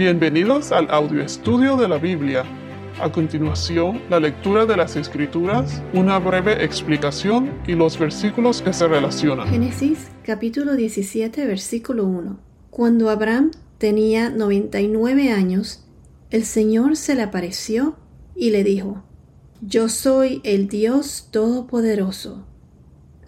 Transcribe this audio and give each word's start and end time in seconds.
Bienvenidos 0.00 0.72
al 0.72 0.90
audio 0.90 1.20
estudio 1.20 1.76
de 1.76 1.86
la 1.86 1.98
Biblia. 1.98 2.42
A 3.02 3.12
continuación, 3.12 4.00
la 4.08 4.18
lectura 4.18 4.64
de 4.64 4.74
las 4.74 4.96
Escrituras, 4.96 5.82
una 5.92 6.18
breve 6.18 6.64
explicación 6.64 7.52
y 7.66 7.74
los 7.74 7.98
versículos 7.98 8.62
que 8.62 8.72
se 8.72 8.88
relacionan. 8.88 9.46
Génesis 9.48 10.08
capítulo 10.24 10.74
17 10.74 11.44
versículo 11.44 12.06
1. 12.06 12.40
Cuando 12.70 13.10
Abraham 13.10 13.50
tenía 13.76 14.30
99 14.30 15.32
años, 15.32 15.84
el 16.30 16.46
Señor 16.46 16.96
se 16.96 17.14
le 17.14 17.20
apareció 17.20 17.96
y 18.34 18.52
le 18.52 18.64
dijo, 18.64 19.04
Yo 19.60 19.90
soy 19.90 20.40
el 20.44 20.68
Dios 20.68 21.28
Todopoderoso. 21.30 22.46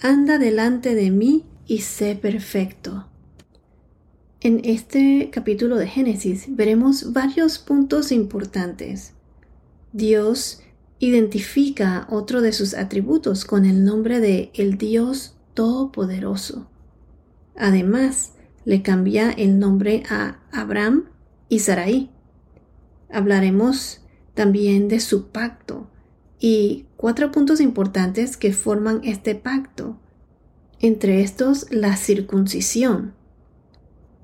Anda 0.00 0.38
delante 0.38 0.94
de 0.94 1.10
mí 1.10 1.44
y 1.66 1.80
sé 1.80 2.16
perfecto. 2.16 3.11
En 4.44 4.60
este 4.64 5.30
capítulo 5.30 5.76
de 5.76 5.86
Génesis 5.86 6.46
veremos 6.48 7.12
varios 7.12 7.60
puntos 7.60 8.10
importantes. 8.10 9.12
Dios 9.92 10.62
identifica 10.98 12.08
otro 12.10 12.40
de 12.40 12.52
sus 12.52 12.74
atributos 12.74 13.44
con 13.44 13.64
el 13.64 13.84
nombre 13.84 14.18
de 14.18 14.50
el 14.54 14.78
Dios 14.78 15.36
Todopoderoso. 15.54 16.68
Además, 17.54 18.32
le 18.64 18.82
cambia 18.82 19.30
el 19.30 19.60
nombre 19.60 20.02
a 20.10 20.40
Abraham 20.50 21.04
y 21.48 21.60
Sarai. 21.60 22.10
Hablaremos 23.12 24.00
también 24.34 24.88
de 24.88 24.98
su 24.98 25.28
pacto 25.28 25.86
y 26.40 26.86
cuatro 26.96 27.30
puntos 27.30 27.60
importantes 27.60 28.36
que 28.36 28.52
forman 28.52 29.02
este 29.04 29.36
pacto. 29.36 30.00
Entre 30.80 31.22
estos, 31.22 31.68
la 31.70 31.94
circuncisión 31.96 33.21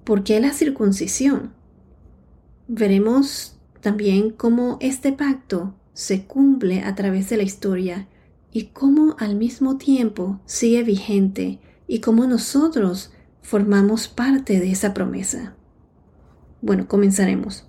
¿Por 0.09 0.25
qué 0.25 0.41
la 0.41 0.55
circuncisión? 0.55 1.53
Veremos 2.67 3.59
también 3.83 4.31
cómo 4.31 4.79
este 4.81 5.13
pacto 5.13 5.75
se 5.93 6.25
cumple 6.25 6.81
a 6.81 6.95
través 6.95 7.29
de 7.29 7.37
la 7.37 7.43
historia 7.43 8.09
y 8.51 8.69
cómo 8.69 9.17
al 9.19 9.37
mismo 9.37 9.77
tiempo 9.77 10.41
sigue 10.47 10.83
vigente 10.83 11.61
y 11.87 12.01
cómo 12.01 12.27
nosotros 12.27 13.13
formamos 13.43 14.09
parte 14.09 14.59
de 14.59 14.71
esa 14.71 14.95
promesa. 14.95 15.57
Bueno, 16.63 16.89
comenzaremos. 16.89 17.67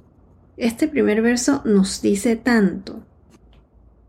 Este 0.56 0.88
primer 0.88 1.22
verso 1.22 1.62
nos 1.66 2.02
dice 2.02 2.38
tanto. 2.38 3.04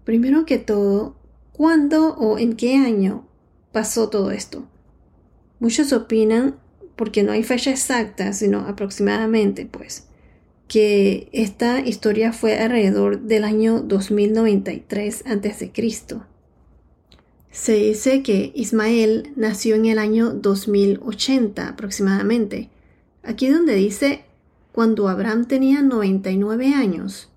Primero 0.05 0.45
que 0.45 0.59
todo, 0.59 1.17
¿cuándo 1.51 2.15
o 2.15 2.39
en 2.39 2.55
qué 2.55 2.77
año 2.77 3.27
pasó 3.73 4.09
todo 4.09 4.31
esto? 4.31 4.69
Muchos 5.59 5.93
opinan 5.93 6.61
porque 6.97 7.23
no 7.23 7.33
hay 7.33 7.43
fecha 7.43 7.71
exacta, 7.71 8.33
sino 8.33 8.61
aproximadamente, 8.61 9.67
pues, 9.67 10.07
que 10.69 11.29
esta 11.33 11.81
historia 11.81 12.33
fue 12.33 12.59
alrededor 12.59 13.21
del 13.23 13.45
año 13.45 13.81
2093 13.81 15.25
a.C. 15.27 15.73
Se 17.51 17.75
dice 17.75 18.23
que 18.23 18.53
Ismael 18.55 19.33
nació 19.35 19.75
en 19.75 19.87
el 19.87 19.99
año 19.99 20.31
2080 20.31 21.69
aproximadamente. 21.69 22.71
Aquí 23.25 23.49
donde 23.49 23.75
dice 23.75 24.25
cuando 24.73 25.09
Abraham 25.09 25.47
tenía 25.47 25.83
99 25.83 26.75
años. 26.75 27.29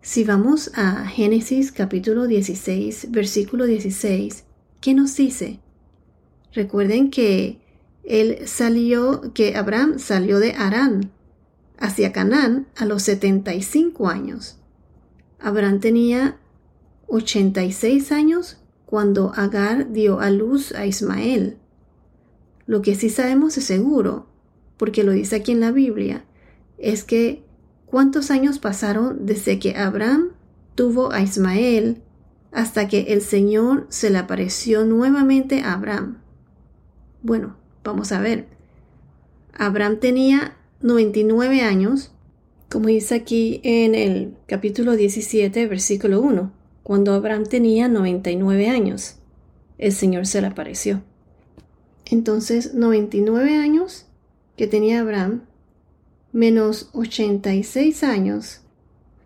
Si 0.00 0.24
vamos 0.24 0.70
a 0.74 1.04
Génesis 1.06 1.72
capítulo 1.72 2.26
16, 2.26 3.08
versículo 3.10 3.66
16, 3.66 4.44
¿qué 4.80 4.94
nos 4.94 5.14
dice? 5.14 5.60
Recuerden 6.54 7.10
que 7.10 7.58
él 8.04 8.38
salió, 8.46 9.32
que 9.34 9.56
Abraham 9.56 9.98
salió 9.98 10.38
de 10.38 10.52
Arán 10.52 11.10
hacia 11.78 12.12
Canaán 12.12 12.66
a 12.76 12.84
los 12.84 13.02
75 13.02 14.08
años. 14.08 14.58
Abraham 15.38 15.80
tenía 15.80 16.38
86 17.08 18.12
años 18.12 18.58
cuando 18.86 19.32
Agar 19.34 19.92
dio 19.92 20.20
a 20.20 20.30
luz 20.30 20.72
a 20.72 20.86
Ismael. 20.86 21.58
Lo 22.66 22.82
que 22.82 22.94
sí 22.94 23.08
sabemos 23.08 23.54
de 23.54 23.62
seguro, 23.62 24.26
porque 24.76 25.04
lo 25.04 25.12
dice 25.12 25.36
aquí 25.36 25.52
en 25.52 25.60
la 25.60 25.72
Biblia, 25.72 26.24
es 26.78 27.04
que 27.04 27.44
cuántos 27.86 28.30
años 28.30 28.58
pasaron 28.58 29.26
desde 29.26 29.58
que 29.58 29.76
Abraham 29.76 30.30
tuvo 30.74 31.12
a 31.12 31.20
Ismael 31.20 32.02
hasta 32.52 32.88
que 32.88 33.12
el 33.12 33.20
Señor 33.22 33.86
se 33.90 34.10
le 34.10 34.18
apareció 34.18 34.84
nuevamente 34.84 35.62
a 35.62 35.74
Abraham. 35.74 36.18
Bueno, 37.22 37.59
Vamos 37.82 38.12
a 38.12 38.20
ver. 38.20 38.46
Abraham 39.54 39.98
tenía 40.00 40.56
99 40.82 41.62
años, 41.62 42.12
como 42.70 42.88
dice 42.88 43.14
aquí 43.14 43.60
en 43.64 43.94
el 43.94 44.34
capítulo 44.46 44.96
17, 44.96 45.66
versículo 45.66 46.20
1. 46.20 46.52
Cuando 46.82 47.14
Abraham 47.14 47.44
tenía 47.44 47.88
99 47.88 48.68
años, 48.68 49.16
el 49.78 49.92
Señor 49.92 50.26
se 50.26 50.40
le 50.40 50.48
apareció. 50.48 51.02
Entonces, 52.04 52.74
99 52.74 53.56
años 53.56 54.06
que 54.56 54.66
tenía 54.66 55.00
Abraham, 55.00 55.42
menos 56.32 56.90
86 56.92 58.02
años, 58.04 58.60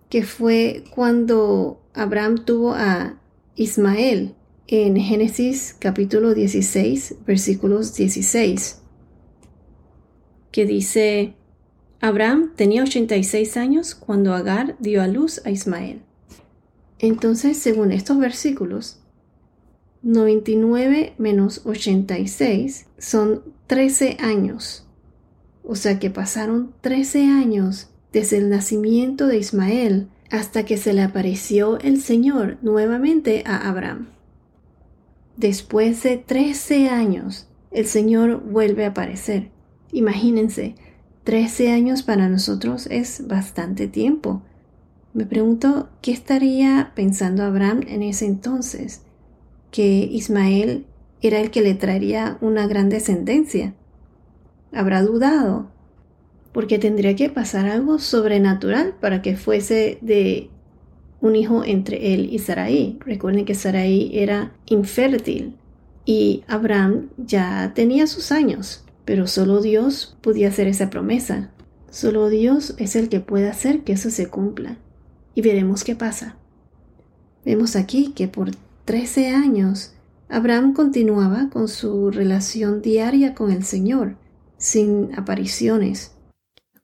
que 0.09 0.22
fue 0.22 0.84
cuando 0.94 1.81
Abraham 1.93 2.44
tuvo 2.44 2.72
a 2.75 3.19
Ismael, 3.56 4.34
en 4.66 4.97
Génesis 4.97 5.76
capítulo 5.78 6.32
16, 6.32 7.16
versículos 7.26 7.94
16, 7.94 8.80
que 10.50 10.64
dice, 10.64 11.34
Abraham 12.00 12.52
tenía 12.56 12.82
86 12.82 13.56
años 13.58 13.94
cuando 13.94 14.32
Agar 14.32 14.76
dio 14.78 15.02
a 15.02 15.06
luz 15.06 15.42
a 15.44 15.50
Ismael. 15.50 16.00
Entonces, 16.98 17.58
según 17.58 17.92
estos 17.92 18.19
versículos, 18.19 19.00
99 20.02 21.14
menos 21.19 21.62
86 21.66 22.86
son 22.98 23.42
13 23.66 24.16
años. 24.20 24.86
O 25.62 25.76
sea 25.76 25.98
que 25.98 26.10
pasaron 26.10 26.75
13 26.81 27.25
años 27.26 27.88
desde 28.12 28.38
el 28.38 28.48
nacimiento 28.48 29.26
de 29.26 29.38
Ismael 29.38 30.08
hasta 30.31 30.64
que 30.64 30.76
se 30.76 30.92
le 30.94 31.02
apareció 31.02 31.78
el 31.81 32.00
Señor 32.00 32.58
nuevamente 32.62 33.44
a 33.46 33.69
Abraham. 33.69 34.13
Después 35.37 36.03
de 36.05 36.17
13 36.17 36.89
años, 36.89 37.49
el 37.72 37.87
Señor 37.87 38.41
vuelve 38.45 38.84
a 38.84 38.91
aparecer. 38.91 39.50
Imagínense, 39.91 40.77
13 41.25 41.72
años 41.72 42.03
para 42.03 42.28
nosotros 42.28 42.87
es 42.91 43.27
bastante 43.27 43.89
tiempo. 43.89 44.43
Me 45.12 45.27
pregunto 45.27 45.89
qué 46.03 46.12
estaría 46.12 46.93
pensando 46.94 47.43
Abraham 47.43 47.81
en 47.89 48.03
ese 48.03 48.27
entonces, 48.27 49.03
que 49.71 49.83
Ismael 49.83 50.87
era 51.21 51.41
el 51.41 51.50
que 51.50 51.62
le 51.62 51.75
traería 51.75 52.39
una 52.41 52.67
gran 52.67 52.89
descendencia. 52.89 53.75
Habrá 54.73 55.03
dudado, 55.03 55.69
porque 56.53 56.78
tendría 56.78 57.17
que 57.17 57.28
pasar 57.28 57.67
algo 57.67 57.99
sobrenatural 57.99 58.94
para 59.00 59.23
que 59.23 59.37
fuese 59.37 59.99
de 60.00 60.50
un 61.25 61.37
hijo 61.37 61.65
entre 61.65 62.12
él 62.12 62.29
y 62.31 62.39
Sarai. 62.39 62.99
Recuerden 63.01 63.47
que 63.47 63.55
Sarai 63.55 64.11
era 64.12 64.53
infértil 64.67 65.57
y 66.05 66.45
Abraham 66.49 67.09
ya 67.17 67.73
tenía 67.75 68.07
sus 68.07 68.31
años, 68.31 68.85
pero 69.07 69.27
solo 69.27 69.62
Dios 69.62 70.19
podía 70.21 70.49
hacer 70.49 70.69
esa 70.69 70.91
promesa. 70.91 71.51
Solo 71.91 72.29
Dios 72.29 72.75
es 72.77 72.95
el 72.95 73.09
que 73.09 73.21
puede 73.21 73.49
hacer 73.49 73.85
que 73.85 73.95
eso 73.95 74.11
se 74.11 74.29
cumpla. 74.29 74.77
Y 75.35 75.41
veremos 75.41 75.83
qué 75.83 75.97
pasa. 75.97 76.37
Vemos 77.43 77.75
aquí 77.75 78.12
que 78.12 78.29
por 78.29 78.51
13 78.85 79.31
años 79.31 79.95
Abraham 80.29 80.75
continuaba 80.75 81.49
con 81.51 81.69
su 81.69 82.11
relación 82.11 82.83
diaria 82.83 83.35
con 83.35 83.51
el 83.51 83.65
Señor, 83.65 84.17
sin 84.59 85.19
apariciones. 85.19 86.12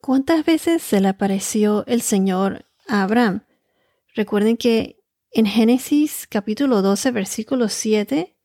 ¿Cuántas 0.00 0.46
veces 0.46 0.80
se 0.80 1.02
le 1.02 1.08
apareció 1.08 1.84
el 1.86 2.00
Señor 2.00 2.64
a 2.88 3.02
Abraham? 3.02 3.42
Recuerden 4.20 4.58
que 4.58 5.02
en 5.30 5.46
Génesis 5.46 6.26
capítulo 6.28 6.82
12, 6.82 7.10
versículo 7.10 7.70
7, 7.70 8.36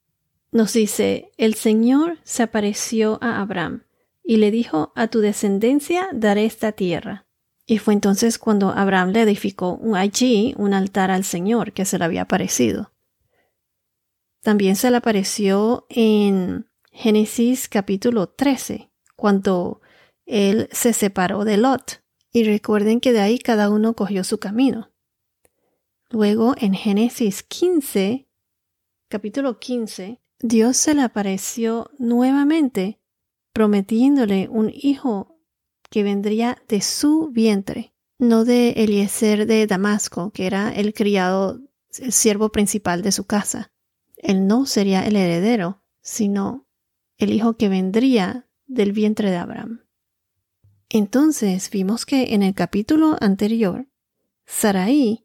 nos 0.54 0.72
dice, 0.72 1.33
el 1.36 1.56
Señor 1.56 2.18
se 2.24 2.44
apareció 2.44 3.19
a 3.22 3.42
Abraham 3.42 3.83
y 4.24 4.38
le 4.38 4.51
dijo, 4.51 4.94
a 4.95 5.10
tu 5.10 5.19
descendencia 5.19 6.07
daré 6.13 6.45
esta 6.45 6.72
tierra. 6.72 7.27
Y 7.66 7.80
fue 7.80 7.94
entonces 7.94 8.39
cuando 8.39 8.69
Abraham 8.69 9.10
le 9.10 9.24
edificó 9.24 9.81
allí 9.95 10.56
un 10.57 10.74
altar 10.74 11.12
al 11.12 11.25
Señor 11.25 11.74
que 11.74 11.83
se 11.83 12.00
le 12.00 12.06
había 12.06 12.22
aparecido. 12.22 12.94
También 14.42 14.77
se 14.77 14.89
le 14.89 14.95
apareció 14.95 15.88
en 15.89 16.69
Génesis 16.89 17.68
capítulo 17.68 18.30
13, 18.30 18.94
cuando 19.18 19.81
él 20.25 20.69
se 20.72 20.94
separó 20.94 21.44
de 21.44 21.57
Lot. 21.57 22.01
Y 22.31 22.45
recuerden 22.45 23.01
que 23.01 23.12
de 23.12 23.19
ahí 23.19 23.39
cada 23.39 23.69
uno 23.69 23.94
cogió 23.94 24.24
su 24.24 24.38
camino. 24.38 24.94
Luego 26.11 26.53
en 26.57 26.75
Génesis 26.75 27.41
15, 27.41 28.29
capítulo 29.09 29.59
15, 29.59 30.21
Dios 30.39 30.77
se 30.77 30.93
le 30.93 31.01
apareció 31.01 31.89
nuevamente 31.97 33.01
prometiéndole 33.53 34.47
un 34.49 34.71
hijo 34.73 35.39
que 35.89 36.03
vendría 36.03 36.61
de 36.67 36.81
su 36.81 37.29
vientre. 37.31 37.93
no 38.17 38.45
de 38.45 38.69
Eliezer 38.77 39.45
de 39.45 39.67
Damasco, 39.67 40.31
que 40.31 40.45
era 40.45 40.69
el 40.73 40.93
criado, 40.93 41.59
el 41.99 42.13
siervo 42.13 42.49
principal 42.49 43.01
de 43.01 43.11
su 43.11 43.25
casa. 43.25 43.73
Él 44.15 44.47
no 44.47 44.65
sería 44.65 45.05
el 45.05 45.17
heredero, 45.17 45.83
sino 46.01 46.65
el 47.17 47.33
hijo 47.33 47.57
que 47.57 47.67
vendría 47.67 48.47
del 48.67 48.93
vientre 48.93 49.31
de 49.31 49.37
Abraham. 49.37 49.85
Entonces 50.87 51.69
vimos 51.69 52.05
que 52.05 52.33
en 52.35 52.43
el 52.43 52.53
capítulo 52.53 53.17
anterior, 53.19 53.87
Sarai 54.45 55.25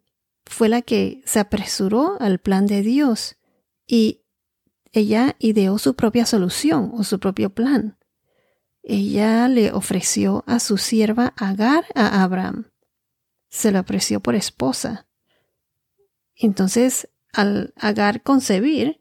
fue 0.51 0.69
la 0.69 0.83
que 0.83 1.23
se 1.25 1.39
apresuró 1.39 2.21
al 2.21 2.41
plan 2.41 2.67
de 2.67 2.83
Dios 2.83 3.37
y 3.87 4.25
ella 4.91 5.37
ideó 5.39 5.79
su 5.79 5.95
propia 5.95 6.27
solución 6.27 6.91
o 6.93 7.05
su 7.05 7.21
propio 7.21 7.51
plan. 7.51 7.97
Ella 8.83 9.47
le 9.47 9.73
ofreció 9.73 10.43
a 10.49 10.59
su 10.59 10.77
sierva 10.77 11.35
Agar 11.37 11.85
a 11.95 12.25
Abraham. 12.25 12.73
Se 13.49 13.71
la 13.71 13.81
ofreció 13.81 14.19
por 14.21 14.35
esposa. 14.35 15.07
Entonces, 16.35 17.09
al 17.33 17.73
Agar 17.77 18.23
concebir, 18.25 19.01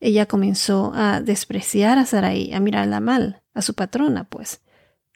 ella 0.00 0.26
comenzó 0.26 0.92
a 0.96 1.20
despreciar 1.20 1.96
a 1.98 2.06
Sarai, 2.06 2.52
a 2.52 2.58
mirarla 2.58 2.98
mal, 2.98 3.44
a 3.54 3.62
su 3.62 3.74
patrona, 3.74 4.24
pues. 4.24 4.62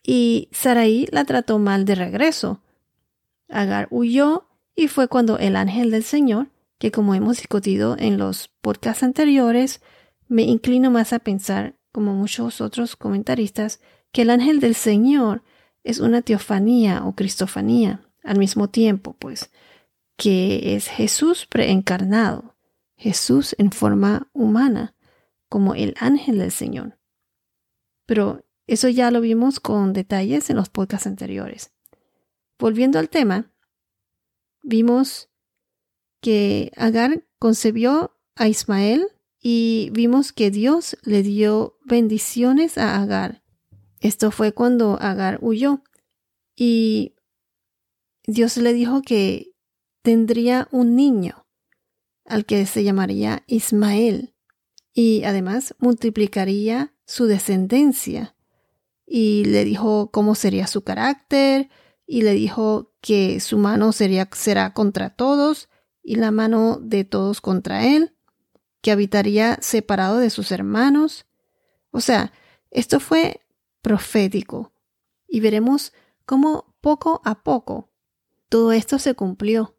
Y 0.01 0.47
Sarai 0.53 1.09
la 1.11 1.25
trató 1.25 1.59
mal 1.59 1.83
de 1.83 1.95
regreso. 1.95 2.63
Agar 3.49 3.89
huyó 3.91 4.47
y 4.75 4.87
fue 4.87 5.07
cuando 5.07 5.37
el 5.37 5.55
ángel 5.55 5.91
del 5.91 6.03
Señor, 6.03 6.49
que 6.79 6.91
como 6.91 7.13
hemos 7.13 7.37
discutido 7.37 7.95
en 7.99 8.17
los 8.17 8.49
podcasts 8.61 9.03
anteriores, 9.03 9.81
me 10.27 10.43
inclino 10.43 10.91
más 10.91 11.13
a 11.13 11.19
pensar, 11.19 11.75
como 11.91 12.13
muchos 12.13 12.61
otros 12.61 12.95
comentaristas, 12.95 13.81
que 14.11 14.23
el 14.23 14.29
ángel 14.29 14.59
del 14.59 14.75
Señor 14.75 15.43
es 15.83 15.99
una 15.99 16.21
teofanía 16.21 17.03
o 17.05 17.15
cristofanía 17.15 18.01
al 18.23 18.37
mismo 18.37 18.69
tiempo, 18.69 19.15
pues, 19.19 19.51
que 20.17 20.75
es 20.75 20.87
Jesús 20.87 21.47
preencarnado, 21.47 22.55
Jesús 22.95 23.55
en 23.57 23.71
forma 23.71 24.29
humana, 24.33 24.95
como 25.49 25.75
el 25.75 25.95
ángel 25.99 26.37
del 26.37 26.51
Señor. 26.51 26.97
Pero 28.05 28.45
eso 28.67 28.87
ya 28.89 29.11
lo 29.11 29.21
vimos 29.21 29.59
con 29.59 29.93
detalles 29.93 30.49
en 30.49 30.55
los 30.55 30.69
podcasts 30.69 31.07
anteriores. 31.07 31.71
Volviendo 32.57 32.99
al 32.99 33.09
tema, 33.09 33.51
vimos 34.61 35.29
que 36.21 36.71
Agar 36.75 37.25
concebió 37.39 38.17
a 38.35 38.47
Ismael 38.47 39.07
y 39.39 39.89
vimos 39.91 40.31
que 40.31 40.51
Dios 40.51 40.97
le 41.03 41.23
dio 41.23 41.77
bendiciones 41.83 42.77
a 42.77 43.01
Agar. 43.01 43.43
Esto 43.99 44.31
fue 44.31 44.53
cuando 44.53 44.99
Agar 45.01 45.39
huyó 45.41 45.83
y 46.55 47.15
Dios 48.25 48.57
le 48.57 48.73
dijo 48.73 49.01
que 49.01 49.53
tendría 50.03 50.67
un 50.71 50.95
niño 50.95 51.47
al 52.25 52.45
que 52.45 52.65
se 52.65 52.83
llamaría 52.83 53.43
Ismael 53.47 54.35
y 54.93 55.23
además 55.23 55.75
multiplicaría 55.79 56.93
su 57.05 57.25
descendencia 57.25 58.35
y 59.05 59.45
le 59.45 59.65
dijo 59.65 60.11
cómo 60.11 60.35
sería 60.35 60.67
su 60.67 60.83
carácter 60.83 61.69
y 62.11 62.23
le 62.23 62.33
dijo 62.33 62.91
que 62.99 63.39
su 63.39 63.57
mano 63.57 63.93
sería, 63.93 64.27
será 64.33 64.73
contra 64.73 65.11
todos 65.11 65.69
y 66.03 66.15
la 66.15 66.29
mano 66.31 66.77
de 66.81 67.05
todos 67.05 67.39
contra 67.39 67.87
él 67.87 68.17
que 68.81 68.91
habitaría 68.91 69.57
separado 69.61 70.17
de 70.17 70.29
sus 70.29 70.51
hermanos. 70.51 71.25
O 71.89 72.01
sea, 72.01 72.33
esto 72.69 72.99
fue 72.99 73.45
profético 73.81 74.73
y 75.25 75.39
veremos 75.39 75.93
cómo 76.25 76.75
poco 76.81 77.21
a 77.23 77.43
poco 77.43 77.93
todo 78.49 78.73
esto 78.73 78.99
se 78.99 79.13
cumplió. 79.13 79.77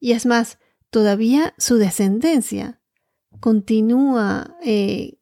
Y 0.00 0.12
es 0.12 0.24
más, 0.24 0.58
todavía 0.88 1.52
su 1.58 1.76
descendencia 1.76 2.80
continúa 3.40 4.56
eh, 4.62 5.18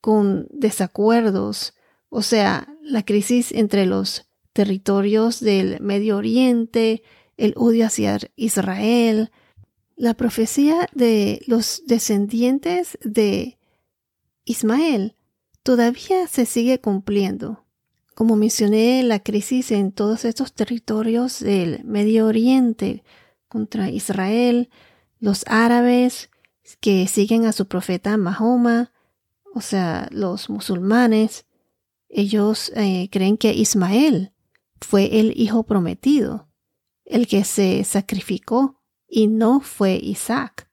con 0.00 0.48
desacuerdos, 0.52 1.74
o 2.08 2.22
sea, 2.22 2.74
la 2.80 3.04
crisis 3.04 3.52
entre 3.52 3.84
los 3.84 4.26
territorios 4.54 5.40
del 5.40 5.80
Medio 5.80 6.16
Oriente, 6.16 7.02
el 7.36 7.52
odio 7.56 7.86
hacia 7.86 8.18
Israel, 8.36 9.30
la 9.96 10.14
profecía 10.14 10.88
de 10.94 11.42
los 11.46 11.82
descendientes 11.86 12.96
de 13.02 13.58
Ismael 14.44 15.16
todavía 15.62 16.26
se 16.28 16.46
sigue 16.46 16.80
cumpliendo. 16.80 17.64
Como 18.14 18.36
mencioné, 18.36 19.02
la 19.02 19.18
crisis 19.18 19.72
en 19.72 19.90
todos 19.90 20.24
estos 20.24 20.52
territorios 20.52 21.40
del 21.40 21.82
Medio 21.84 22.26
Oriente 22.26 23.02
contra 23.48 23.90
Israel, 23.90 24.70
los 25.18 25.44
árabes 25.48 26.30
que 26.80 27.08
siguen 27.08 27.44
a 27.44 27.52
su 27.52 27.66
profeta 27.66 28.16
Mahoma, 28.16 28.92
o 29.52 29.60
sea, 29.60 30.08
los 30.12 30.48
musulmanes, 30.48 31.44
ellos 32.08 32.70
eh, 32.76 33.08
creen 33.10 33.36
que 33.36 33.52
Ismael 33.52 34.33
fue 34.84 35.20
el 35.20 35.32
hijo 35.40 35.64
prometido, 35.64 36.48
el 37.04 37.26
que 37.26 37.44
se 37.44 37.82
sacrificó 37.84 38.82
y 39.08 39.26
no 39.26 39.60
fue 39.60 39.96
Isaac, 39.96 40.70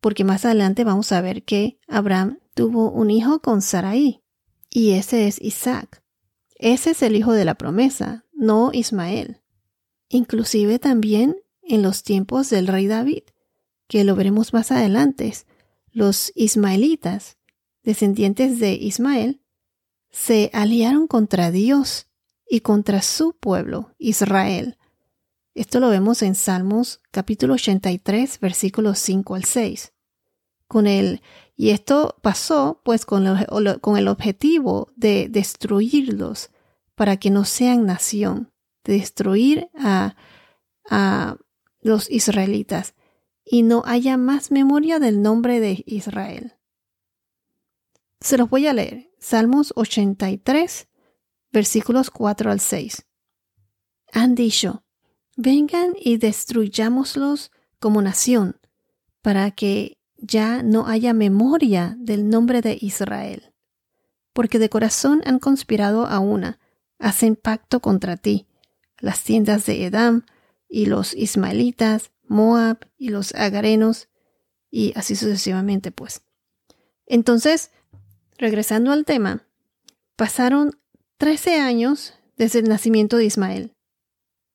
porque 0.00 0.24
más 0.24 0.44
adelante 0.44 0.84
vamos 0.84 1.12
a 1.12 1.20
ver 1.20 1.44
que 1.44 1.78
Abraham 1.88 2.38
tuvo 2.54 2.90
un 2.90 3.10
hijo 3.10 3.40
con 3.40 3.62
Sarai, 3.62 4.22
y 4.68 4.92
ese 4.92 5.26
es 5.26 5.40
Isaac. 5.40 6.02
Ese 6.56 6.90
es 6.90 7.02
el 7.02 7.16
hijo 7.16 7.32
de 7.32 7.44
la 7.44 7.54
promesa, 7.54 8.26
no 8.32 8.70
Ismael. 8.72 9.40
Inclusive 10.08 10.78
también 10.78 11.36
en 11.62 11.82
los 11.82 12.02
tiempos 12.02 12.50
del 12.50 12.66
rey 12.66 12.86
David, 12.86 13.22
que 13.88 14.04
lo 14.04 14.14
veremos 14.14 14.52
más 14.52 14.70
adelante, 14.70 15.32
los 15.90 16.32
ismaelitas, 16.34 17.38
descendientes 17.82 18.60
de 18.60 18.74
Ismael, 18.74 19.40
se 20.10 20.50
aliaron 20.52 21.06
contra 21.06 21.50
Dios 21.50 22.09
y 22.52 22.62
contra 22.62 23.00
su 23.00 23.36
pueblo, 23.36 23.94
Israel, 23.96 24.76
esto 25.54 25.78
lo 25.78 25.88
vemos 25.88 26.20
en 26.22 26.34
Salmos 26.34 27.00
capítulo 27.12 27.54
83, 27.54 28.40
versículos 28.40 28.98
5 28.98 29.36
al 29.36 29.44
6. 29.44 29.92
Con 30.66 30.88
el, 30.88 31.22
y 31.54 31.70
esto 31.70 32.16
pasó 32.22 32.80
pues 32.84 33.06
con, 33.06 33.24
con 33.80 33.96
el 33.96 34.08
objetivo 34.08 34.92
de 34.96 35.28
destruirlos 35.28 36.50
para 36.96 37.18
que 37.18 37.30
no 37.30 37.44
sean 37.44 37.86
nación, 37.86 38.52
de 38.82 38.94
destruir 38.94 39.70
a, 39.78 40.16
a 40.88 41.36
los 41.80 42.10
israelitas 42.10 42.94
y 43.44 43.62
no 43.62 43.84
haya 43.86 44.16
más 44.16 44.50
memoria 44.50 44.98
del 44.98 45.22
nombre 45.22 45.60
de 45.60 45.84
Israel. 45.86 46.54
Se 48.20 48.36
los 48.36 48.50
voy 48.50 48.66
a 48.66 48.72
leer. 48.72 49.08
Salmos 49.20 49.72
83, 49.76 50.88
versículos 51.52 52.10
4 52.10 52.50
al 52.50 52.60
6. 52.60 53.06
Han 54.12 54.34
dicho, 54.34 54.84
vengan 55.36 55.94
y 56.00 56.18
destruyámoslos 56.18 57.50
como 57.78 58.02
nación, 58.02 58.60
para 59.22 59.50
que 59.50 59.98
ya 60.16 60.62
no 60.62 60.86
haya 60.86 61.14
memoria 61.14 61.96
del 61.98 62.28
nombre 62.28 62.60
de 62.60 62.78
Israel. 62.80 63.54
Porque 64.32 64.58
de 64.58 64.68
corazón 64.68 65.22
han 65.24 65.38
conspirado 65.38 66.06
a 66.06 66.18
una, 66.18 66.58
hacen 66.98 67.36
pacto 67.36 67.80
contra 67.80 68.16
ti, 68.16 68.46
las 68.98 69.22
tiendas 69.22 69.66
de 69.66 69.86
Edam 69.86 70.24
y 70.68 70.86
los 70.86 71.14
ismaelitas, 71.14 72.10
Moab 72.28 72.86
y 72.96 73.08
los 73.08 73.34
agarenos, 73.34 74.08
y 74.70 74.92
así 74.94 75.16
sucesivamente, 75.16 75.90
pues. 75.90 76.22
Entonces, 77.06 77.72
regresando 78.38 78.92
al 78.92 79.04
tema, 79.04 79.46
pasaron 80.14 80.79
trece 81.20 81.60
años 81.60 82.14
desde 82.38 82.60
el 82.60 82.68
nacimiento 82.70 83.18
de 83.18 83.26
Ismael. 83.26 83.74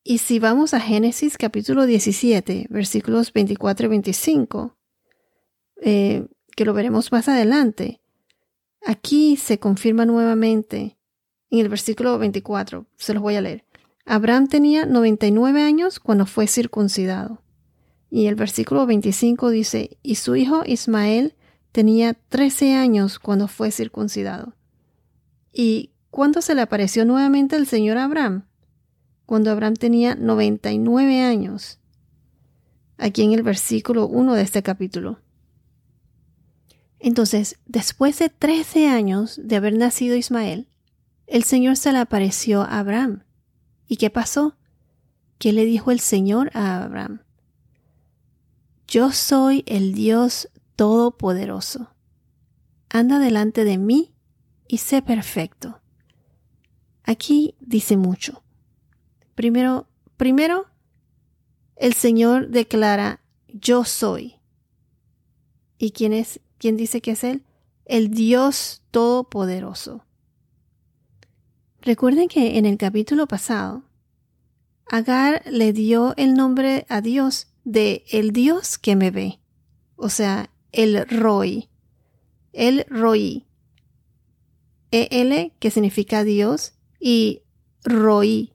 Y 0.04 0.18
si 0.18 0.40
vamos 0.40 0.74
a 0.74 0.80
Génesis 0.80 1.38
capítulo 1.38 1.86
17, 1.86 2.66
versículos 2.72 3.32
24 3.32 3.86
y 3.86 3.90
25, 3.90 4.76
eh, 5.84 6.28
que 6.56 6.66
lo 6.66 6.74
veremos 6.74 7.12
más 7.12 7.30
adelante, 7.30 8.02
aquí 8.84 9.38
se 9.38 9.60
confirma 9.60 10.08
nuevamente 10.08 10.98
en 11.52 11.60
el 11.60 11.70
versículo 11.70 12.18
24, 12.18 12.88
se 12.98 13.14
los 13.14 13.22
voy 13.22 13.36
a 13.36 13.42
leer. 13.42 13.64
Abraham 14.04 14.48
tenía 14.48 14.88
99 14.88 15.62
años 15.62 16.00
cuando 16.00 16.26
fue 16.26 16.48
circuncidado. 16.48 17.44
Y 18.10 18.26
el 18.26 18.34
versículo 18.34 18.88
25 18.88 19.52
dice, 19.52 20.00
y 20.02 20.16
su 20.16 20.36
hijo 20.36 20.64
Ismael 20.66 21.36
tenía 21.72 22.16
13 22.16 22.74
años 22.74 23.20
cuando 23.20 23.48
fue 23.48 23.70
circuncidado. 23.70 24.56
¿Y 25.54 25.92
cuándo 26.16 26.42
se 26.42 26.56
le 26.56 26.62
apareció 26.62 27.04
nuevamente 27.04 27.58
el 27.58 27.68
Señor 27.68 27.98
a 27.98 28.06
Abraham? 28.06 28.46
cuando 29.26 29.52
Abraham 29.52 29.74
tenía 29.74 30.16
99 30.16 31.22
años, 31.22 31.80
aquí 32.98 33.24
en 33.24 33.34
el 33.34 33.44
versículo 33.44 34.08
1 34.08 34.36
de 34.36 34.42
este 34.44 34.62
capítulo. 34.64 35.20
Entonces, 37.00 37.58
después 37.66 38.20
de 38.20 38.30
13 38.30 38.88
años 38.88 39.40
de 39.44 39.56
haber 39.56 39.76
nacido 39.76 40.16
Ismael, 40.16 40.68
el 41.28 41.44
Señor 41.44 41.76
se 41.76 41.92
le 41.92 42.00
apareció 42.00 42.62
a 42.62 42.80
Abraham. 42.80 43.24
¿Y 43.88 43.98
qué 43.98 44.10
pasó? 44.10 44.56
¿qué 45.38 45.52
le 45.52 45.66
dijo 45.66 45.92
el 45.92 46.00
Señor 46.00 46.50
a 46.54 46.84
Abraham? 46.84 47.22
Yo 48.88 49.12
soy 49.12 49.64
el 49.68 49.94
Dios 49.94 50.50
Todopoderoso. 50.76 51.92
Anda 52.90 53.20
delante 53.20 53.66
de 53.66 53.78
mí 53.78 54.14
y 54.68 54.78
sé 54.78 55.02
perfecto. 55.02 55.82
Aquí 57.06 57.56
dice 57.60 57.98
mucho. 57.98 58.44
Primero, 59.36 59.88
primero, 60.18 60.66
el 61.76 61.94
Señor 61.94 62.50
declara, 62.50 63.22
yo 63.48 63.84
soy. 63.84 64.36
¿Y 65.78 65.92
quién 65.92 66.14
es? 66.14 66.40
¿Quién 66.58 66.78
dice 66.78 67.02
que 67.02 67.12
es 67.12 67.24
Él? 67.24 67.44
El 67.86 68.10
Dios 68.10 68.82
Todopoderoso. 68.92 70.04
Recuerden 71.82 72.28
que 72.28 72.58
en 72.58 72.66
el 72.66 72.78
capítulo 72.78 73.28
pasado, 73.28 73.84
Agar 74.88 75.42
le 75.48 75.74
dio 75.74 76.14
el 76.16 76.36
nombre 76.36 76.86
a 76.90 77.02
Dios 77.02 77.48
de 77.64 78.06
el 78.12 78.32
Dios 78.32 78.78
que 78.78 78.96
me 78.96 79.10
ve, 79.10 79.40
o 79.96 80.10
sea, 80.10 80.52
el 80.72 81.08
Roy, 81.08 81.70
el 82.54 82.86
Roy, 82.88 83.48
EL 84.92 85.54
que 85.60 85.72
significa 85.72 86.24
Dios 86.24 86.75
y 87.00 87.44
Roy, 87.84 88.54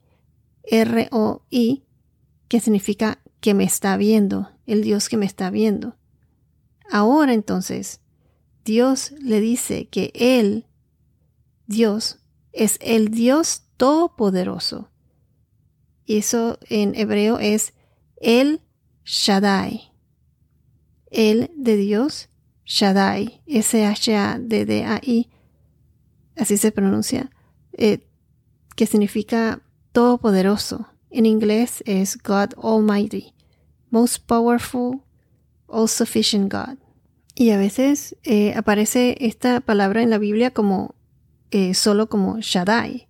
R-O-I, 0.65 1.85
que 2.49 2.61
significa 2.61 3.21
que 3.41 3.55
me 3.55 3.65
está 3.65 3.97
viendo, 3.97 4.51
el 4.67 4.83
Dios 4.83 5.09
que 5.09 5.17
me 5.17 5.27
está 5.27 5.51
viendo. 5.51 5.97
Ahora 6.91 7.33
entonces, 7.33 8.01
Dios 8.65 9.13
le 9.21 9.41
dice 9.41 9.89
que 9.89 10.13
Él, 10.15 10.67
Dios, 11.67 12.19
es 12.53 12.79
el 12.81 13.11
Dios 13.11 13.63
todopoderoso. 13.77 14.91
Y 16.05 16.19
eso 16.19 16.59
en 16.69 16.95
hebreo 16.97 17.39
es 17.39 17.73
el 18.21 18.61
Shaddai. 19.05 19.93
El 21.11 21.51
de 21.57 21.77
Dios, 21.77 22.29
Shaddai, 22.65 23.43
S-H-A-D-D-A-I, 23.47 25.31
así 26.37 26.57
se 26.57 26.73
pronuncia, 26.73 27.31
eh, 27.73 28.07
que 28.77 28.87
significa 28.87 29.63
todopoderoso. 29.93 30.87
En 31.11 31.27
inglés 31.27 31.83
es 31.87 32.19
God 32.19 32.55
Almighty, 32.63 33.35
Most 33.91 34.25
Powerful, 34.27 35.03
All 35.67 35.89
Sufficient 35.89 36.53
God. 36.53 36.79
Y 37.35 37.51
a 37.51 37.57
veces 37.57 38.17
eh, 38.23 38.55
aparece 38.55 39.17
esta 39.21 39.61
palabra 39.61 40.03
en 40.03 40.11
la 40.11 40.19
Biblia 40.19 40.51
como 40.53 40.95
eh, 41.51 41.75
solo 41.75 42.09
como 42.09 42.39
Shaddai. 42.41 43.09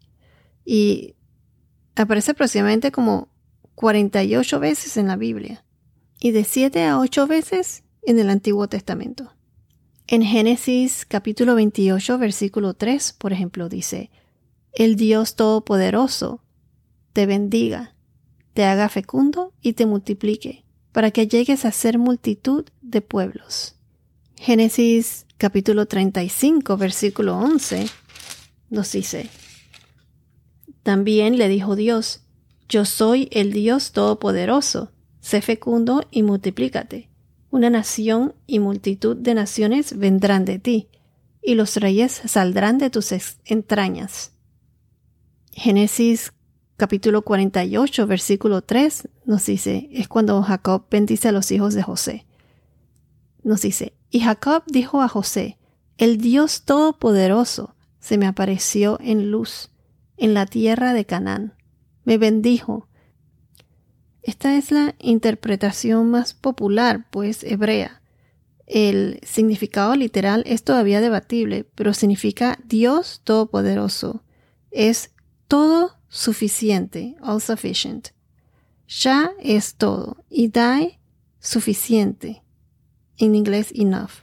Y 0.64 1.14
aparece 1.96 2.32
aproximadamente 2.32 2.92
como 2.92 3.28
48 3.74 4.60
veces 4.60 4.96
en 4.96 5.08
la 5.08 5.16
Biblia. 5.16 5.64
Y 6.18 6.32
de 6.32 6.44
7 6.44 6.84
a 6.84 6.98
8 6.98 7.26
veces 7.26 7.82
en 8.02 8.18
el 8.18 8.30
Antiguo 8.30 8.68
Testamento. 8.68 9.32
En 10.06 10.22
Génesis 10.22 11.06
capítulo 11.06 11.54
28, 11.54 12.18
versículo 12.18 12.74
3, 12.74 13.12
por 13.12 13.32
ejemplo, 13.32 13.68
dice, 13.68 14.10
El 14.72 14.94
Dios 14.94 15.34
Todopoderoso 15.34 16.44
te 17.12 17.26
bendiga, 17.26 17.96
te 18.54 18.64
haga 18.64 18.88
fecundo 18.88 19.52
y 19.60 19.72
te 19.72 19.84
multiplique, 19.84 20.64
para 20.92 21.10
que 21.10 21.26
llegues 21.26 21.64
a 21.64 21.72
ser 21.72 21.98
multitud 21.98 22.64
de 22.80 23.00
pueblos. 23.00 23.74
Génesis 24.36 25.26
capítulo 25.38 25.86
35, 25.86 26.76
versículo 26.76 27.36
11, 27.36 27.86
nos 28.70 28.92
dice, 28.92 29.28
También 30.84 31.36
le 31.36 31.48
dijo 31.48 31.74
Dios, 31.74 32.22
Yo 32.68 32.84
soy 32.84 33.28
el 33.32 33.52
Dios 33.52 33.90
Todopoderoso, 33.90 34.92
sé 35.20 35.42
fecundo 35.42 36.06
y 36.12 36.22
multiplícate. 36.22 37.10
Una 37.50 37.70
nación 37.70 38.36
y 38.46 38.60
multitud 38.60 39.16
de 39.16 39.34
naciones 39.34 39.98
vendrán 39.98 40.44
de 40.44 40.60
ti, 40.60 40.88
y 41.42 41.54
los 41.54 41.76
reyes 41.76 42.22
saldrán 42.24 42.78
de 42.78 42.90
tus 42.90 43.12
entrañas. 43.44 44.32
Génesis 45.52 46.32
capítulo 46.76 47.22
48, 47.22 48.06
versículo 48.06 48.62
3 48.62 49.08
nos 49.26 49.44
dice, 49.46 49.88
es 49.92 50.08
cuando 50.08 50.40
Jacob 50.42 50.86
bendice 50.90 51.28
a 51.28 51.32
los 51.32 51.50
hijos 51.50 51.74
de 51.74 51.82
José. 51.82 52.26
Nos 53.42 53.62
dice, 53.62 53.94
y 54.10 54.20
Jacob 54.20 54.62
dijo 54.66 55.02
a 55.02 55.08
José, 55.08 55.58
el 55.98 56.18
Dios 56.18 56.62
Todopoderoso 56.62 57.74
se 57.98 58.16
me 58.16 58.26
apareció 58.26 58.98
en 59.02 59.30
luz, 59.30 59.70
en 60.16 60.34
la 60.34 60.46
tierra 60.46 60.94
de 60.94 61.04
Canaán. 61.04 61.54
Me 62.04 62.16
bendijo. 62.16 62.88
Esta 64.22 64.56
es 64.56 64.70
la 64.70 64.94
interpretación 64.98 66.10
más 66.10 66.32
popular, 66.32 67.06
pues 67.10 67.44
hebrea. 67.44 68.00
El 68.66 69.20
significado 69.22 69.96
literal 69.96 70.44
es 70.46 70.62
todavía 70.62 71.00
debatible, 71.00 71.64
pero 71.74 71.92
significa 71.92 72.58
Dios 72.64 73.20
Todopoderoso. 73.24 74.22
Es 74.70 75.10
todo 75.50 75.98
suficiente, 76.08 77.16
all 77.20 77.40
sufficient. 77.40 78.10
Ya 78.86 79.32
es 79.40 79.74
todo 79.74 80.24
y 80.30 80.46
dai 80.48 81.00
suficiente. 81.40 82.44
En 83.16 83.34
inglés 83.34 83.72
enough. 83.74 84.22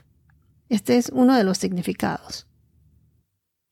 Este 0.70 0.96
es 0.96 1.10
uno 1.12 1.36
de 1.36 1.44
los 1.44 1.58
significados. 1.58 2.46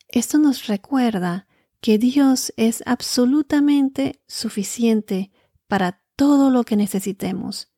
Esto 0.08 0.38
nos 0.38 0.66
recuerda 0.66 1.48
que 1.80 1.96
Dios 1.96 2.52
es 2.58 2.82
absolutamente 2.84 4.22
suficiente 4.28 5.32
para 5.66 6.02
todo 6.14 6.50
lo 6.50 6.62
que 6.64 6.76
necesitemos, 6.76 7.72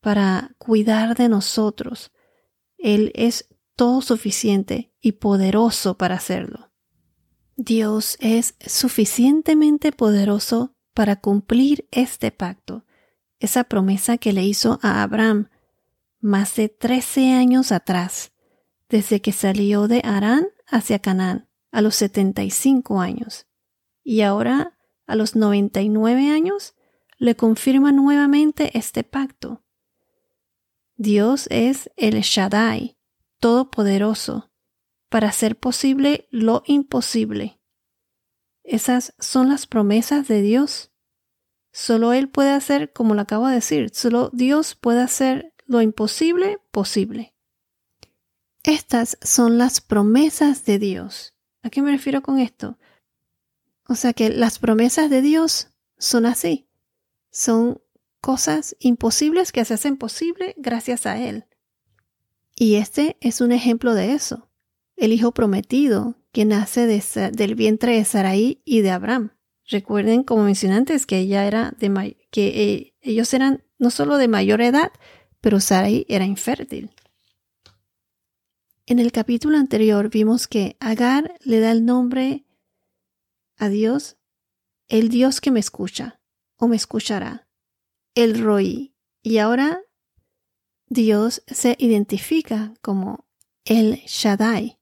para 0.00 0.54
cuidar 0.58 1.16
de 1.16 1.30
nosotros. 1.30 2.12
Él 2.76 3.10
es 3.14 3.48
todo 3.74 4.02
suficiente 4.02 4.92
y 5.00 5.12
poderoso 5.12 5.96
para 5.96 6.16
hacerlo. 6.16 6.71
Dios 7.56 8.16
es 8.20 8.54
suficientemente 8.60 9.92
poderoso 9.92 10.74
para 10.94 11.16
cumplir 11.20 11.86
este 11.90 12.30
pacto, 12.30 12.84
esa 13.40 13.64
promesa 13.64 14.18
que 14.18 14.32
le 14.32 14.44
hizo 14.44 14.78
a 14.82 15.02
Abraham 15.02 15.48
más 16.20 16.54
de 16.56 16.68
trece 16.68 17.32
años 17.32 17.72
atrás, 17.72 18.32
desde 18.88 19.20
que 19.20 19.32
salió 19.32 19.88
de 19.88 20.00
Arán 20.04 20.46
hacia 20.66 21.00
Canaán 21.00 21.48
a 21.72 21.82
los 21.82 21.96
75 21.96 23.00
años. 23.00 23.46
Y 24.04 24.20
ahora, 24.22 24.78
a 25.06 25.16
los 25.16 25.34
99 25.34 26.30
años, 26.30 26.74
le 27.18 27.34
confirma 27.34 27.92
nuevamente 27.92 28.76
este 28.76 29.04
pacto. 29.04 29.62
Dios 30.96 31.48
es 31.50 31.90
el 31.96 32.20
Shaddai, 32.20 32.96
todopoderoso, 33.40 34.51
para 35.12 35.28
hacer 35.28 35.58
posible 35.58 36.26
lo 36.30 36.62
imposible. 36.64 37.60
Esas 38.64 39.14
son 39.18 39.50
las 39.50 39.66
promesas 39.66 40.26
de 40.26 40.40
Dios. 40.40 40.90
Solo 41.70 42.14
Él 42.14 42.30
puede 42.30 42.48
hacer, 42.48 42.94
como 42.94 43.14
lo 43.14 43.20
acabo 43.20 43.46
de 43.46 43.56
decir, 43.56 43.90
solo 43.92 44.30
Dios 44.32 44.74
puede 44.74 45.02
hacer 45.02 45.52
lo 45.66 45.82
imposible 45.82 46.60
posible. 46.70 47.34
Estas 48.62 49.18
son 49.20 49.58
las 49.58 49.82
promesas 49.82 50.64
de 50.64 50.78
Dios. 50.78 51.34
¿A 51.62 51.68
qué 51.68 51.82
me 51.82 51.90
refiero 51.90 52.22
con 52.22 52.38
esto? 52.38 52.78
O 53.86 53.96
sea 53.96 54.14
que 54.14 54.30
las 54.30 54.58
promesas 54.58 55.10
de 55.10 55.20
Dios 55.20 55.68
son 55.98 56.24
así. 56.24 56.70
Son 57.30 57.82
cosas 58.22 58.76
imposibles 58.78 59.52
que 59.52 59.62
se 59.66 59.74
hacen 59.74 59.98
posible 59.98 60.54
gracias 60.56 61.04
a 61.04 61.18
Él. 61.18 61.44
Y 62.56 62.76
este 62.76 63.18
es 63.20 63.42
un 63.42 63.52
ejemplo 63.52 63.92
de 63.92 64.14
eso 64.14 64.48
el 64.96 65.12
hijo 65.12 65.32
prometido 65.32 66.16
que 66.32 66.44
nace 66.44 66.86
del 66.86 67.54
vientre 67.54 67.96
de 67.96 68.04
Sarai 68.04 68.62
y 68.64 68.80
de 68.80 68.90
Abraham. 68.90 69.32
Recuerden, 69.66 70.22
como 70.22 70.44
mencioné 70.44 70.76
antes, 70.76 71.06
que 71.06 71.18
ella 71.18 71.46
era 71.46 71.74
de 71.78 72.16
que 72.30 72.48
eh, 72.48 72.94
ellos 73.00 73.32
eran 73.34 73.64
no 73.78 73.90
solo 73.90 74.16
de 74.16 74.28
mayor 74.28 74.60
edad, 74.60 74.92
pero 75.40 75.60
Sarai 75.60 76.06
era 76.08 76.24
infértil. 76.24 76.90
En 78.86 78.98
el 78.98 79.12
capítulo 79.12 79.58
anterior 79.58 80.10
vimos 80.10 80.48
que 80.48 80.76
Agar 80.80 81.34
le 81.40 81.60
da 81.60 81.70
el 81.70 81.84
nombre 81.84 82.44
a 83.56 83.68
Dios, 83.68 84.16
el 84.88 85.08
Dios 85.08 85.40
que 85.40 85.50
me 85.50 85.60
escucha 85.60 86.20
o 86.56 86.66
me 86.68 86.76
escuchará, 86.76 87.48
el 88.14 88.42
Roí. 88.42 88.94
Y 89.22 89.38
ahora 89.38 89.80
Dios 90.86 91.42
se 91.46 91.76
identifica 91.78 92.74
como 92.82 93.26
el 93.64 94.02
Shaddai, 94.06 94.78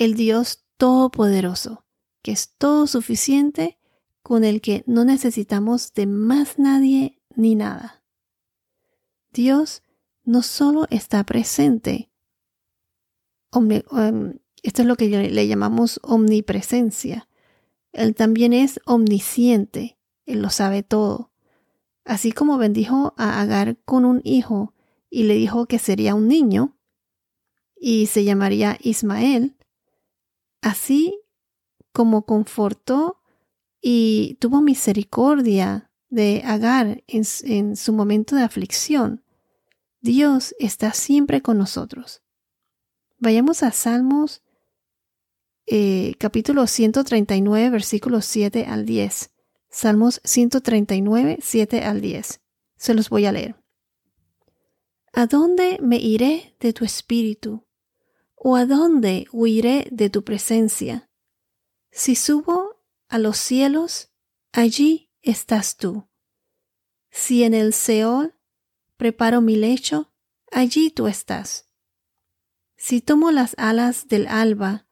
el 0.00 0.14
Dios 0.14 0.64
Todopoderoso, 0.78 1.84
que 2.22 2.32
es 2.32 2.54
todo 2.56 2.86
suficiente, 2.86 3.78
con 4.22 4.44
el 4.44 4.62
que 4.62 4.82
no 4.86 5.04
necesitamos 5.04 5.92
de 5.92 6.06
más 6.06 6.58
nadie 6.58 7.20
ni 7.36 7.54
nada. 7.54 8.02
Dios 9.30 9.82
no 10.24 10.40
solo 10.42 10.86
está 10.88 11.24
presente, 11.24 12.10
em, 13.52 14.38
esto 14.62 14.82
es 14.82 14.88
lo 14.88 14.96
que 14.96 15.08
le 15.08 15.46
llamamos 15.46 16.00
omnipresencia, 16.02 17.28
Él 17.92 18.14
también 18.14 18.54
es 18.54 18.80
omnisciente, 18.86 19.98
Él 20.24 20.40
lo 20.40 20.48
sabe 20.48 20.82
todo, 20.82 21.30
Así 22.06 22.32
como 22.32 22.56
bendijo 22.56 23.14
a 23.18 23.40
Agar 23.40 23.76
con 23.84 24.06
un 24.06 24.22
hijo 24.24 24.74
y 25.10 25.24
le 25.24 25.34
dijo 25.34 25.66
que 25.66 25.78
sería 25.78 26.14
un 26.14 26.26
niño 26.26 26.78
y 27.76 28.06
se 28.06 28.24
llamaría 28.24 28.78
Ismael, 28.80 29.56
así 30.60 31.20
como 31.92 32.24
confortó 32.24 33.20
y 33.80 34.36
tuvo 34.40 34.60
misericordia 34.60 35.90
de 36.08 36.42
Agar 36.44 37.02
en, 37.06 37.76
su 37.76 37.92
momento 37.92 38.36
de 38.36 38.42
aflicción, 38.42 39.24
Dios 40.00 40.54
está 40.58 40.92
siempre 40.92 41.40
con 41.40 41.58
nosotros. 41.58 42.22
Vayamos 43.18 43.62
a 43.62 43.70
Salmos 43.70 44.42
eh, 45.66 46.14
capítulo 46.18 46.66
139, 46.66 47.70
versículos 47.70 48.24
7 48.24 48.66
al 48.66 48.86
10. 48.86 49.30
Salmos 49.68 50.20
139, 50.24 51.38
7 51.40 51.84
al 51.84 52.00
10. 52.00 52.40
Se 52.76 52.94
los 52.94 53.08
voy 53.08 53.26
a 53.26 53.32
leer. 53.32 53.56
¿A 55.12 55.26
dónde 55.26 55.78
me 55.80 55.96
iré 55.96 56.56
de 56.60 56.72
tu 56.72 56.84
espíritu? 56.84 57.66
¿O 58.42 58.56
a 58.56 58.64
dónde 58.64 59.26
huiré 59.32 59.86
de 59.90 60.08
tu 60.08 60.24
presencia? 60.24 61.10
Si 61.90 62.16
subo 62.16 62.80
a 63.10 63.18
los 63.18 63.36
cielos, 63.36 64.14
allí 64.50 65.10
estás 65.20 65.76
tú. 65.76 66.08
Si 67.10 67.44
en 67.44 67.52
el 67.52 67.74
Seol 67.74 68.34
preparo 68.96 69.42
mi 69.42 69.56
lecho, 69.56 70.14
allí 70.50 70.90
tú 70.90 71.06
estás. 71.06 71.68
Si 72.78 73.02
tomo 73.02 73.30
las 73.30 73.54
alas 73.58 74.08
del 74.08 74.26
alba, 74.26 74.86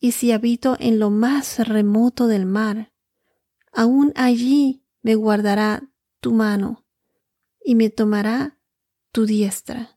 y 0.00 0.12
si 0.12 0.32
habito 0.32 0.74
en 0.80 0.98
lo 0.98 1.10
más 1.10 1.58
remoto 1.68 2.28
del 2.28 2.46
mar, 2.46 2.94
aún 3.72 4.14
allí 4.16 4.86
me 5.02 5.16
guardará 5.16 5.86
tu 6.20 6.32
mano 6.32 6.86
y 7.62 7.74
me 7.74 7.90
tomará 7.90 8.58
tu 9.12 9.26
diestra. 9.26 9.95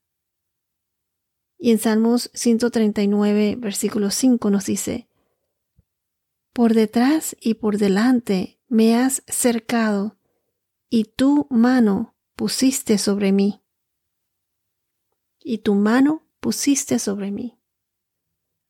Y 1.61 1.71
en 1.71 1.77
Salmos 1.77 2.31
139, 2.33 3.57
versículo 3.57 4.11
5 4.11 4.49
nos 4.49 4.65
dice, 4.65 5.09
Por 6.53 6.73
detrás 6.73 7.35
y 7.41 7.55
por 7.55 7.77
delante 7.77 8.61
me 8.69 8.95
has 8.95 9.23
cercado, 9.27 10.17
y 10.89 11.03
tu 11.03 11.47
mano 11.49 12.15
pusiste 12.37 12.97
sobre 12.97 13.33
mí. 13.33 13.61
Y 15.43 15.59
tu 15.59 15.75
mano 15.75 16.25
pusiste 16.39 16.97
sobre 16.97 17.29
mí. 17.29 17.59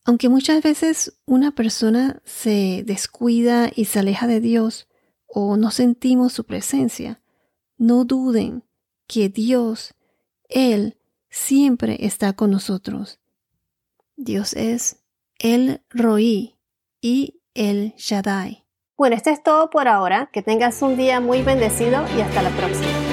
Aunque 0.03 0.27
muchas 0.27 0.63
veces 0.63 1.19
una 1.25 1.53
persona 1.53 2.21
se 2.25 2.83
descuida 2.87 3.71
y 3.73 3.85
se 3.85 3.99
aleja 3.99 4.25
de 4.25 4.39
Dios 4.39 4.87
o 5.27 5.57
no 5.57 5.69
sentimos 5.69 6.33
su 6.33 6.45
presencia, 6.45 7.21
no 7.77 8.03
duden 8.03 8.63
que 9.05 9.29
Dios, 9.29 9.93
Él, 10.47 10.98
siempre 11.29 11.97
está 12.05 12.33
con 12.33 12.51
nosotros. 12.51 13.19
Dios 14.15 14.53
es 14.53 15.03
el 15.37 15.81
Roí 15.89 16.57
y 17.01 17.41
el 17.53 17.93
Shaddai. 17.97 18.65
Bueno, 18.97 19.15
esto 19.15 19.29
es 19.29 19.41
todo 19.41 19.69
por 19.69 19.87
ahora. 19.87 20.29
Que 20.33 20.41
tengas 20.41 20.81
un 20.81 20.97
día 20.97 21.21
muy 21.21 21.41
bendecido 21.41 22.03
y 22.17 22.21
hasta 22.21 22.41
la 22.41 22.49
próxima. 22.49 23.08